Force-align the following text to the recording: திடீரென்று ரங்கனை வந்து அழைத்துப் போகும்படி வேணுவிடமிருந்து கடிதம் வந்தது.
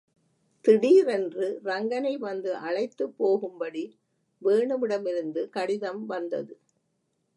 திடீரென்று 0.65 1.59
ரங்கனை 1.63 2.17
வந்து 2.17 2.55
அழைத்துப் 2.57 3.17
போகும்படி 3.17 3.83
வேணுவிடமிருந்து 4.41 5.49
கடிதம் 5.49 6.05
வந்தது. 6.05 6.53